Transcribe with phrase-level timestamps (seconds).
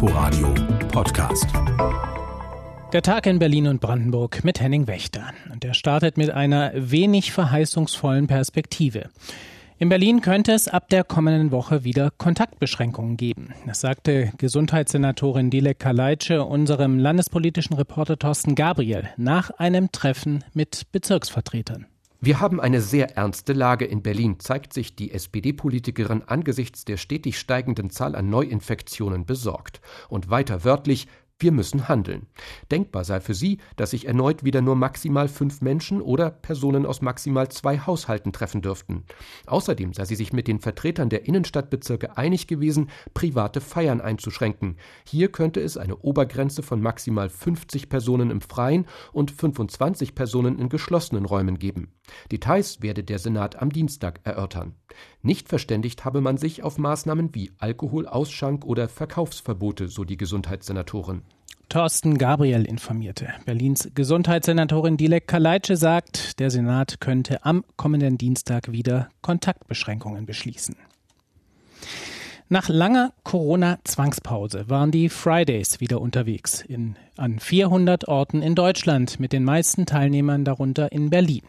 [0.00, 0.54] Inforadio
[0.92, 1.48] Podcast.
[2.92, 5.32] Der Tag in Berlin und Brandenburg mit Henning Wächter.
[5.52, 9.10] Und er startet mit einer wenig verheißungsvollen Perspektive.
[9.76, 13.52] In Berlin könnte es ab der kommenden Woche wieder Kontaktbeschränkungen geben.
[13.66, 21.86] Das sagte Gesundheitssenatorin Dilek Kaleitsche unserem landespolitischen Reporter Thorsten Gabriel nach einem Treffen mit Bezirksvertretern.
[22.20, 27.38] Wir haben eine sehr ernste Lage in Berlin, zeigt sich die SPD-Politikerin angesichts der stetig
[27.38, 29.80] steigenden Zahl an Neuinfektionen besorgt.
[30.08, 31.06] Und weiter wörtlich,
[31.40, 32.26] wir müssen handeln.
[32.70, 37.00] Denkbar sei für sie, dass sich erneut wieder nur maximal fünf Menschen oder Personen aus
[37.00, 39.04] maximal zwei Haushalten treffen dürften.
[39.46, 44.78] Außerdem sei sie sich mit den Vertretern der Innenstadtbezirke einig gewesen, private Feiern einzuschränken.
[45.04, 50.68] Hier könnte es eine Obergrenze von maximal 50 Personen im Freien und 25 Personen in
[50.68, 51.92] geschlossenen Räumen geben.
[52.32, 54.74] Details werde der Senat am Dienstag erörtern.
[55.28, 61.20] Nicht verständigt habe man sich auf Maßnahmen wie Alkoholausschank oder Verkaufsverbote, so die Gesundheitssenatorin.
[61.68, 63.28] Thorsten Gabriel informierte.
[63.44, 70.76] Berlins Gesundheitssenatorin Dilek Kaleitsche sagt, der Senat könnte am kommenden Dienstag wieder Kontaktbeschränkungen beschließen.
[72.50, 79.34] Nach langer Corona-Zwangspause waren die Fridays wieder unterwegs in, an 400 Orten in Deutschland mit
[79.34, 81.42] den meisten Teilnehmern darunter in Berlin.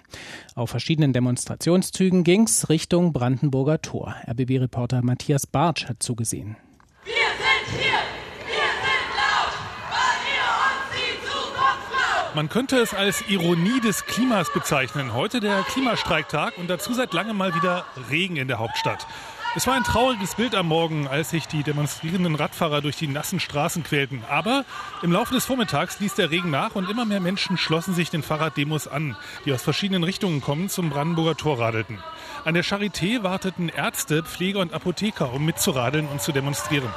[0.55, 4.13] Auf verschiedenen Demonstrationszügen ging's Richtung Brandenburger Tor.
[4.29, 6.57] RBB-Reporter Matthias Bartsch hat zugesehen.
[7.05, 7.99] Wir sind hier!
[12.35, 15.13] Man könnte es als Ironie des Klimas bezeichnen.
[15.13, 19.07] Heute der Klimastreiktag und dazu seit langem mal wieder Regen in der Hauptstadt.
[19.55, 23.39] Es war ein trauriges Bild am Morgen, als sich die demonstrierenden Radfahrer durch die nassen
[23.39, 24.23] Straßen quälten.
[24.29, 24.63] Aber
[25.01, 28.21] im Laufe des Vormittags ließ der Regen nach und immer mehr Menschen schlossen sich den
[28.21, 31.97] Fahrraddemos an, die aus verschiedenen Richtungen kommen, zum Brandenburger Tor radelten.
[32.45, 36.89] An der Charité warteten Ärzte, Pfleger und Apotheker, um mitzuradeln und zu demonstrieren.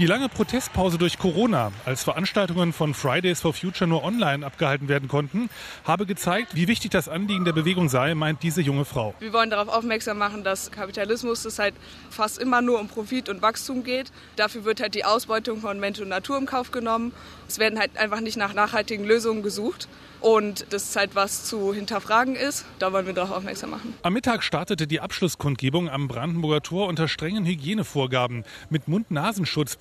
[0.00, 5.08] Die lange Protestpause durch Corona, als Veranstaltungen von Fridays for Future nur online abgehalten werden
[5.08, 5.50] konnten,
[5.84, 9.12] habe gezeigt, wie wichtig das Anliegen der Bewegung sei, meint diese junge Frau.
[9.18, 11.74] Wir wollen darauf aufmerksam machen, dass Kapitalismus es halt
[12.08, 14.10] fast immer nur um Profit und Wachstum geht.
[14.36, 17.12] Dafür wird halt die Ausbeutung von Mensch und Natur im Kauf genommen.
[17.46, 19.86] Es werden halt einfach nicht nach nachhaltigen Lösungen gesucht.
[20.20, 22.66] Und das ist halt was zu hinterfragen ist.
[22.78, 23.94] Da wollen wir darauf aufmerksam machen.
[24.02, 28.86] Am Mittag startete die Abschlusskundgebung am Brandenburger Tor unter strengen Hygienevorgaben mit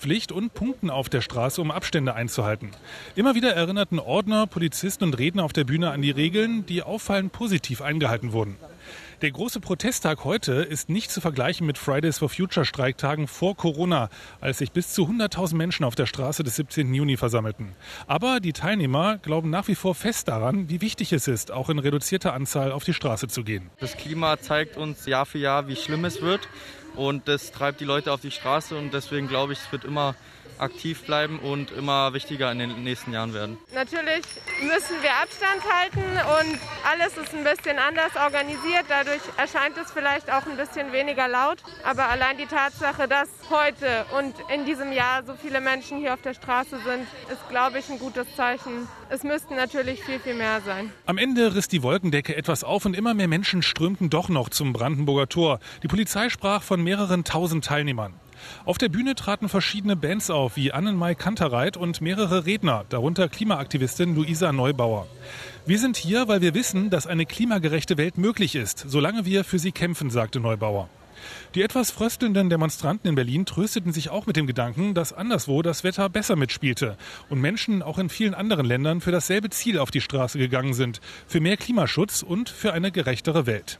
[0.09, 2.71] Mund-Nasenschutzpflicht und Punkten auf der Straße, um Abstände einzuhalten.
[3.15, 7.31] Immer wieder erinnerten Ordner, Polizisten und Redner auf der Bühne an die Regeln, die auffallend
[7.31, 8.57] positiv eingehalten wurden.
[9.21, 14.09] Der große Protesttag heute ist nicht zu vergleichen mit Fridays for Future Streiktagen vor Corona,
[14.39, 16.93] als sich bis zu 100.000 Menschen auf der Straße des 17.
[16.93, 17.75] Juni versammelten.
[18.07, 21.79] Aber die Teilnehmer glauben nach wie vor fest daran, wie wichtig es ist, auch in
[21.79, 23.69] reduzierter Anzahl auf die Straße zu gehen.
[23.79, 26.47] Das Klima zeigt uns Jahr für Jahr, wie schlimm es wird.
[26.99, 30.15] Und das treibt die Leute auf die Straße und deswegen glaube ich, es wird immer
[30.59, 33.57] aktiv bleiben und immer wichtiger in den nächsten Jahren werden.
[33.73, 34.23] Natürlich
[34.61, 36.59] müssen wir Abstand halten und
[36.89, 38.85] alles ist ein bisschen anders organisiert.
[38.87, 41.57] Dadurch erscheint es vielleicht auch ein bisschen weniger laut.
[41.83, 46.21] Aber allein die Tatsache, dass heute und in diesem Jahr so viele Menschen hier auf
[46.21, 48.87] der Straße sind, ist, glaube ich, ein gutes Zeichen.
[49.09, 50.91] Es müssten natürlich viel, viel mehr sein.
[51.05, 54.73] Am Ende riss die Wolkendecke etwas auf und immer mehr Menschen strömten doch noch zum
[54.73, 55.59] Brandenburger Tor.
[55.83, 58.13] Die Polizei sprach von mehreren tausend Teilnehmern.
[58.66, 64.16] Auf der Bühne traten verschiedene Bands auf, wie Annenmai Kantereit und mehrere Redner, darunter Klimaaktivistin
[64.16, 65.07] Luisa Neubauer.
[65.66, 69.59] Wir sind hier, weil wir wissen, dass eine klimagerechte Welt möglich ist, solange wir für
[69.59, 70.89] sie kämpfen, sagte Neubauer.
[71.55, 75.83] Die etwas fröstelnden Demonstranten in Berlin trösteten sich auch mit dem Gedanken, dass anderswo das
[75.83, 76.97] Wetter besser mitspielte
[77.29, 81.01] und Menschen auch in vielen anderen Ländern für dasselbe Ziel auf die Straße gegangen sind,
[81.27, 83.79] für mehr Klimaschutz und für eine gerechtere Welt.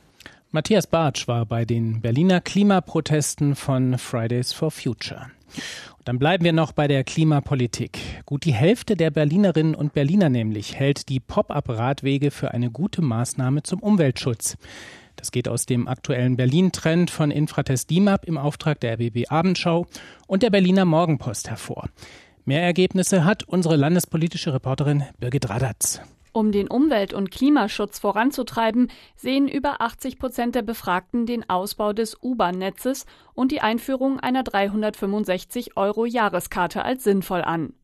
[0.52, 5.30] Matthias Bartsch war bei den Berliner Klimaprotesten von Fridays for Future.
[5.96, 8.00] Und dann bleiben wir noch bei der Klimapolitik.
[8.26, 13.62] Gut die Hälfte der Berlinerinnen und Berliner nämlich hält die Pop-up-Radwege für eine gute Maßnahme
[13.62, 14.56] zum Umweltschutz.
[15.14, 19.86] Das geht aus dem aktuellen Berlin-Trend von Infratest DIMAP im Auftrag der RBB Abendschau
[20.26, 21.90] und der Berliner Morgenpost hervor.
[22.44, 26.00] Mehr Ergebnisse hat unsere landespolitische Reporterin Birgit Radatz.
[26.32, 32.16] Um den Umwelt- und Klimaschutz voranzutreiben, sehen über 80 Prozent der Befragten den Ausbau des
[32.22, 37.74] U-Bahn-Netzes und die Einführung einer 365 Euro Jahreskarte als sinnvoll an.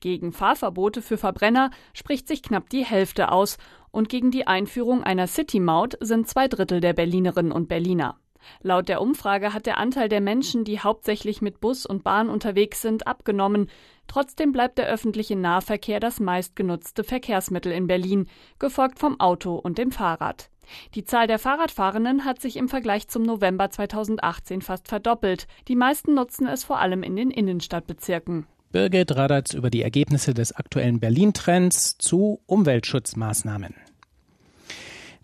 [0.00, 3.56] Gegen Fahrverbote für Verbrenner spricht sich knapp die Hälfte aus
[3.90, 8.18] und gegen die Einführung einer City-Maut sind zwei Drittel der Berlinerinnen und Berliner.
[8.62, 12.82] Laut der Umfrage hat der Anteil der Menschen, die hauptsächlich mit Bus und Bahn unterwegs
[12.82, 13.68] sind, abgenommen.
[14.06, 19.90] Trotzdem bleibt der öffentliche Nahverkehr das meistgenutzte Verkehrsmittel in Berlin, gefolgt vom Auto und dem
[19.90, 20.50] Fahrrad.
[20.94, 25.46] Die Zahl der Fahrradfahrenden hat sich im Vergleich zum November 2018 fast verdoppelt.
[25.68, 28.46] Die meisten nutzen es vor allem in den Innenstadtbezirken.
[28.72, 33.74] Birgit Radatz über die Ergebnisse des aktuellen Berlin-Trends zu Umweltschutzmaßnahmen.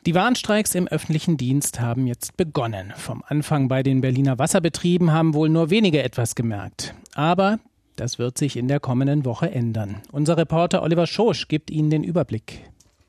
[0.07, 2.95] Die Warnstreiks im öffentlichen Dienst haben jetzt begonnen.
[2.97, 6.95] Vom Anfang bei den Berliner Wasserbetrieben haben wohl nur wenige etwas gemerkt.
[7.15, 7.59] Aber
[7.97, 10.01] das wird sich in der kommenden Woche ändern.
[10.11, 12.63] Unser Reporter Oliver Schosch gibt Ihnen den Überblick.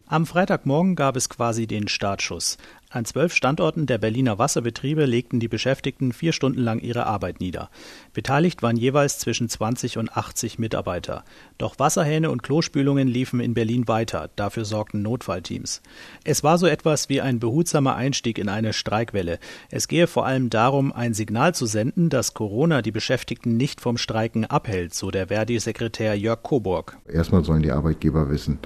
[0.05, 2.57] Am Freitagmorgen gab es quasi den Startschuss.
[2.93, 7.69] An zwölf Standorten der Berliner Wasserbetriebe legten die Beschäftigten vier Stunden lang ihre Arbeit nieder.
[8.11, 11.23] Beteiligt waren jeweils zwischen 20 und 80 Mitarbeiter.
[11.57, 14.29] Doch Wasserhähne und Klospülungen liefen in Berlin weiter.
[14.35, 15.81] Dafür sorgten Notfallteams.
[16.25, 19.39] Es war so etwas wie ein behutsamer Einstieg in eine Streikwelle.
[19.69, 23.95] Es gehe vor allem darum, ein Signal zu senden, dass Corona die Beschäftigten nicht vom
[23.95, 26.97] Streiken abhält, so der Verdi-Sekretär Jörg Coburg.
[27.07, 28.59] Erstmal sollen die Arbeitgeber wissen,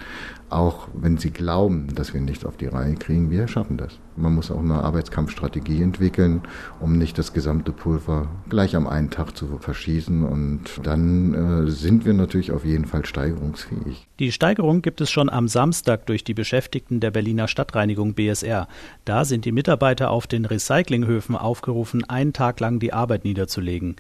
[0.49, 3.99] auch wenn sie glauben, dass wir nichts auf die Reihe kriegen, wir schaffen das.
[4.17, 6.41] Man muss auch eine Arbeitskampfstrategie entwickeln,
[6.79, 10.23] um nicht das gesamte Pulver gleich am einen Tag zu verschießen.
[10.23, 14.07] Und dann äh, sind wir natürlich auf jeden Fall steigerungsfähig.
[14.19, 18.67] Die Steigerung gibt es schon am Samstag durch die Beschäftigten der Berliner Stadtreinigung BSR.
[19.03, 23.95] Da sind die Mitarbeiter auf den Recyclinghöfen aufgerufen, einen Tag lang die Arbeit niederzulegen.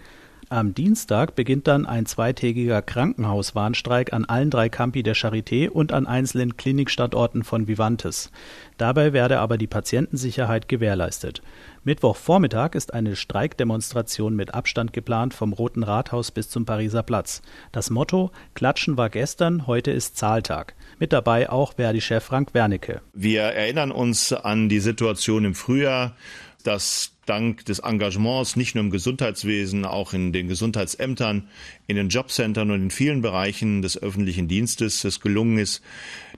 [0.49, 6.05] Am Dienstag beginnt dann ein zweitägiger Krankenhauswarnstreik an allen drei Campi der Charité und an
[6.05, 8.29] einzelnen Klinikstandorten von Vivantes.
[8.77, 11.41] Dabei werde aber die Patientensicherheit gewährleistet.
[11.83, 17.41] Mittwochvormittag ist eine Streikdemonstration mit Abstand geplant vom Roten Rathaus bis zum Pariser Platz.
[17.71, 20.75] Das Motto Klatschen war gestern, heute ist Zahltag.
[20.99, 23.01] Mit dabei auch Verdi-Chef Frank Wernicke.
[23.13, 26.15] Wir erinnern uns an die Situation im Frühjahr,
[26.63, 31.47] dass dank des Engagements nicht nur im Gesundheitswesen, auch in den Gesundheitsämtern,
[31.87, 35.81] in den Jobcentern und in vielen Bereichen des öffentlichen Dienstes es gelungen ist,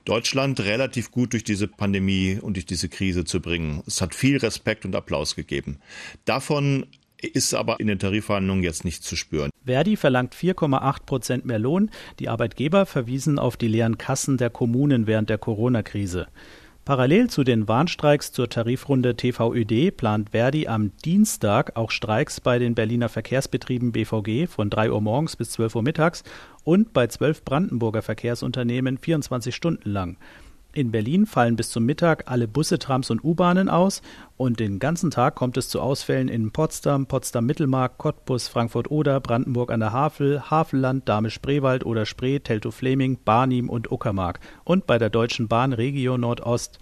[0.04, 3.82] Deutschland relativ gut durch diese Pandemie und durch diese Krise zu bringen.
[3.86, 5.78] Es hat viel Respekt und Applaus gegeben.
[6.24, 6.86] Davon
[7.20, 9.50] ist aber in den Tarifverhandlungen jetzt nicht zu spüren.
[9.64, 11.90] Verdi verlangt 4,8 Prozent mehr Lohn.
[12.20, 16.28] Die Arbeitgeber verwiesen auf die leeren Kassen der Kommunen während der Corona-Krise.
[16.88, 22.74] Parallel zu den Warnstreiks zur Tarifrunde TVÖD plant Verdi am Dienstag auch Streiks bei den
[22.74, 26.24] Berliner Verkehrsbetrieben BVG von 3 Uhr morgens bis 12 Uhr mittags
[26.64, 30.16] und bei zwölf Brandenburger Verkehrsunternehmen 24 Stunden lang.
[30.78, 34.00] In Berlin fallen bis zum Mittag alle Busse, Trams und U-Bahnen aus
[34.36, 39.80] und den ganzen Tag kommt es zu Ausfällen in Potsdam, Potsdam-Mittelmark, Cottbus, Frankfurt-Oder, Brandenburg an
[39.80, 45.72] der Havel, Havelland, Dahme-Spreewald oder Spree, Teltow-Fleming, Barnim und Uckermark und bei der Deutschen Bahn
[45.72, 46.78] Regio Nordost.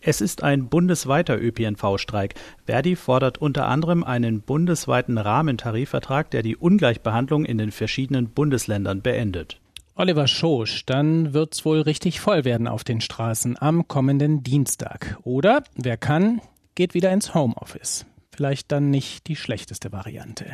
[0.00, 2.34] Es ist ein bundesweiter ÖPNV-Streik.
[2.66, 9.60] Verdi fordert unter anderem einen bundesweiten Rahmentarifvertrag, der die Ungleichbehandlung in den verschiedenen Bundesländern beendet.
[10.00, 15.18] Oliver Schosch, dann wird's wohl richtig voll werden auf den Straßen am kommenden Dienstag.
[15.24, 16.40] Oder wer kann,
[16.74, 18.06] geht wieder ins Homeoffice.
[18.34, 20.46] Vielleicht dann nicht die schlechteste Variante.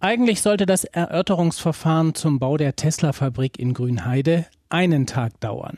[0.00, 5.76] Eigentlich sollte das Erörterungsverfahren zum Bau der Tesla-Fabrik in Grünheide einen Tag dauern.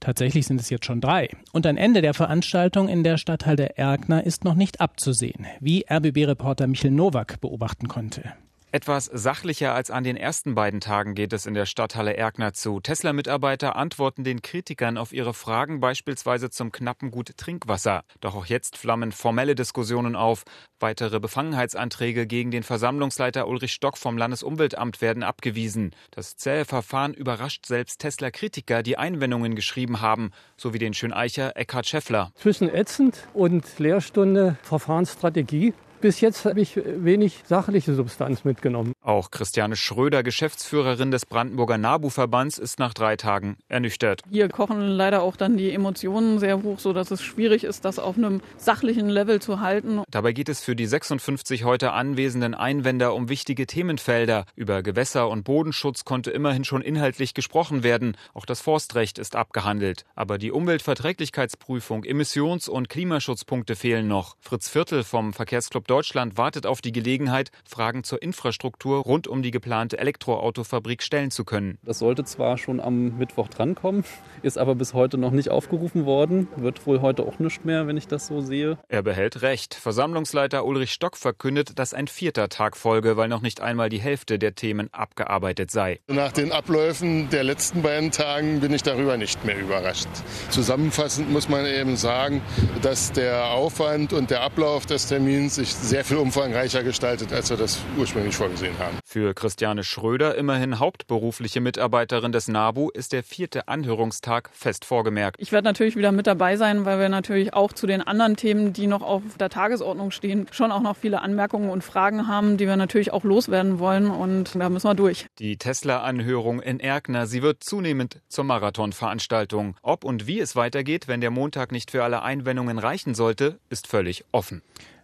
[0.00, 1.28] Tatsächlich sind es jetzt schon drei.
[1.52, 6.66] Und ein Ende der Veranstaltung in der Stadthalle Erkner ist noch nicht abzusehen, wie RBB-Reporter
[6.66, 8.32] Michel Nowak beobachten konnte.
[8.74, 12.80] Etwas sachlicher als an den ersten beiden Tagen geht es in der Stadthalle Erkner zu.
[12.80, 18.02] Tesla-Mitarbeiter antworten den Kritikern auf ihre Fragen beispielsweise zum knappen Gut Trinkwasser.
[18.22, 20.44] Doch auch jetzt flammen formelle Diskussionen auf.
[20.80, 25.90] Weitere Befangenheitsanträge gegen den Versammlungsleiter Ulrich Stock vom Landesumweltamt werden abgewiesen.
[26.10, 32.32] Das zähe Verfahren überrascht selbst Tesla-Kritiker, die Einwendungen geschrieben haben, sowie den Schöneicher Eckhard Scheffler.
[32.36, 38.92] Zwischen ätzend und Lehrstunde Verfahrensstrategie bis jetzt habe ich wenig sachliche Substanz mitgenommen.
[39.00, 44.20] Auch Christiane Schröder, Geschäftsführerin des Brandenburger NABU-Verbands, ist nach drei Tagen ernüchtert.
[44.28, 48.18] Hier kochen leider auch dann die Emotionen sehr hoch, sodass es schwierig ist, das auf
[48.18, 50.02] einem sachlichen Level zu halten.
[50.10, 54.44] Dabei geht es für die 56 heute anwesenden Einwender um wichtige Themenfelder.
[54.56, 58.16] Über Gewässer- und Bodenschutz konnte immerhin schon inhaltlich gesprochen werden.
[58.34, 60.04] Auch das Forstrecht ist abgehandelt.
[60.16, 64.36] Aber die Umweltverträglichkeitsprüfung, Emissions- und Klimaschutzpunkte fehlen noch.
[64.40, 69.50] Fritz Viertel vom Verkehrsclub Deutschland wartet auf die Gelegenheit, Fragen zur Infrastruktur rund um die
[69.50, 71.76] geplante Elektroautofabrik stellen zu können.
[71.82, 74.02] Das sollte zwar schon am Mittwoch drankommen,
[74.40, 76.48] ist aber bis heute noch nicht aufgerufen worden.
[76.56, 78.78] Wird wohl heute auch nicht mehr, wenn ich das so sehe.
[78.88, 79.74] Er behält recht.
[79.74, 84.38] Versammlungsleiter Ulrich Stock verkündet, dass ein vierter Tag folge, weil noch nicht einmal die Hälfte
[84.38, 86.00] der Themen abgearbeitet sei.
[86.06, 90.08] Nach den Abläufen der letzten beiden Tagen bin ich darüber nicht mehr überrascht.
[90.48, 92.40] Zusammenfassend muss man eben sagen,
[92.80, 97.56] dass der Aufwand und der Ablauf des Termins sich sehr viel umfangreicher gestaltet, als wir
[97.56, 98.98] das ursprünglich vorgesehen haben.
[99.04, 105.36] Für Christiane Schröder, immerhin hauptberufliche Mitarbeiterin des NABU, ist der vierte Anhörungstag fest vorgemerkt.
[105.40, 108.72] Ich werde natürlich wieder mit dabei sein, weil wir natürlich auch zu den anderen Themen,
[108.72, 112.66] die noch auf der Tagesordnung stehen, schon auch noch viele Anmerkungen und Fragen haben, die
[112.66, 114.08] wir natürlich auch loswerden wollen.
[114.10, 115.26] Und da müssen wir durch.
[115.40, 119.76] Die Tesla-Anhörung in Erkner, sie wird zunehmend zur Marathonveranstaltung.
[119.82, 123.88] Ob und wie es weitergeht, wenn der Montag nicht für alle Einwendungen reichen sollte, ist
[123.88, 124.62] völlig offen.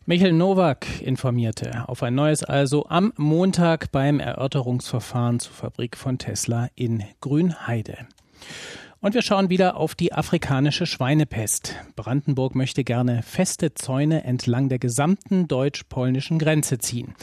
[0.09, 6.71] Michael Nowak informierte auf ein neues also am Montag beim Erörterungsverfahren zur Fabrik von Tesla
[6.75, 8.07] in Grünheide.
[9.03, 11.75] Und wir schauen wieder auf die afrikanische Schweinepest.
[11.95, 17.15] Brandenburg möchte gerne feste Zäune entlang der gesamten deutsch-polnischen Grenze ziehen.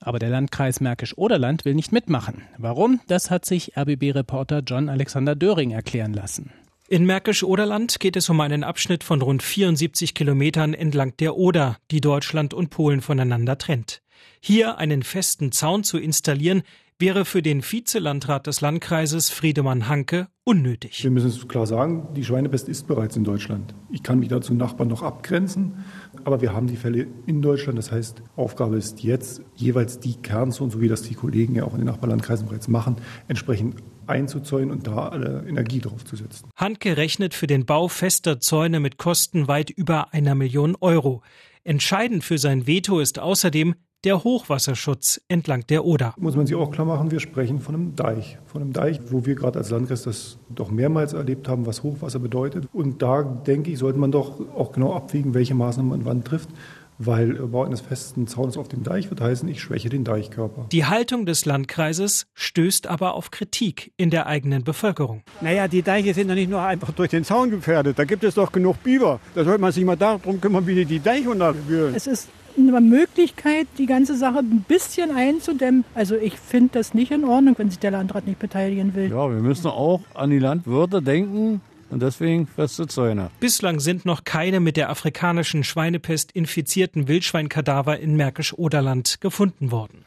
[0.00, 2.42] Aber der Landkreis Märkisch-Oderland will nicht mitmachen.
[2.58, 3.00] Warum?
[3.06, 6.52] Das hat sich RBB-Reporter John Alexander Döring erklären lassen.
[6.88, 12.00] In Märkisch-Oderland geht es um einen Abschnitt von rund 74 Kilometern entlang der Oder, die
[12.00, 14.02] Deutschland und Polen voneinander trennt.
[14.40, 16.62] Hier einen festen Zaun zu installieren,
[17.00, 21.02] wäre für den Vizelandrat des Landkreises Friedemann Hanke unnötig.
[21.02, 23.74] Wir müssen es klar sagen, die Schweinepest ist bereits in Deutschland.
[23.90, 25.84] Ich kann mich dazu Nachbarn noch abgrenzen,
[26.22, 27.78] aber wir haben die Fälle in Deutschland.
[27.78, 31.72] Das heißt, Aufgabe ist jetzt, jeweils die Kernzonen, so wie das die Kollegen ja auch
[31.72, 36.48] in den Nachbarlandkreisen bereits machen, entsprechend einzuzäunen und da alle Energie drauf zu setzen.
[36.56, 41.22] Handke rechnet für den Bau fester Zäune mit Kosten weit über einer Million Euro.
[41.64, 46.14] Entscheidend für sein Veto ist außerdem der Hochwasserschutz entlang der Oder.
[46.16, 48.38] Muss man sich auch klar machen, wir sprechen von einem Deich.
[48.46, 52.20] Von einem Deich, wo wir gerade als Landkreis das doch mehrmals erlebt haben, was Hochwasser
[52.20, 52.68] bedeutet.
[52.72, 56.50] Und da, denke ich, sollte man doch auch genau abwägen, welche Maßnahmen man wann trifft
[56.98, 60.66] weil Bau eines festen Zaunes auf dem Deich wird heißen, ich schwäche den Deichkörper.
[60.72, 65.22] Die Haltung des Landkreises stößt aber auf Kritik in der eigenen Bevölkerung.
[65.40, 67.98] Naja, die Deiche sind ja nicht nur einfach durch den Zaun gefährdet.
[67.98, 69.20] Da gibt es doch genug Biber.
[69.34, 71.94] Da sollte man sich mal darum kümmern, wie die die Deiche unterwühlen.
[71.94, 75.84] Es ist eine Möglichkeit, die ganze Sache ein bisschen einzudämmen.
[75.94, 79.10] Also ich finde das nicht in Ordnung, wenn sich der Landrat nicht beteiligen will.
[79.10, 83.30] Ja, wir müssen auch an die Landwirte denken, und deswegen feste Zäune.
[83.40, 90.04] Bislang sind noch keine mit der afrikanischen Schweinepest infizierten Wildschweinkadaver in Märkisch-Oderland gefunden worden.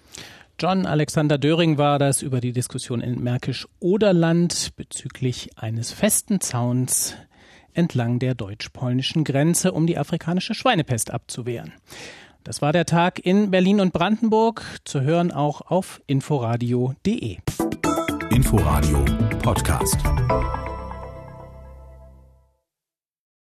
[0.60, 7.16] John Alexander Döring war das über die Diskussion in Märkisch-Oderland bezüglich eines festen Zauns
[7.74, 11.74] entlang der deutsch-polnischen Grenze, um die afrikanische Schweinepest abzuwehren.
[12.44, 17.38] Das war der Tag in Berlin und Brandenburg, zu hören auch auf inforadio.de.
[18.32, 19.06] Inforadio
[19.42, 19.98] Podcast.